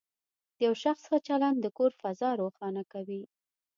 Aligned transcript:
د 0.55 0.57
یو 0.65 0.73
شخص 0.83 1.03
ښه 1.09 1.17
چلند 1.27 1.57
د 1.61 1.67
کور 1.77 1.91
فضا 2.01 2.29
روښانه 2.41 2.83
کوي. 2.93 3.23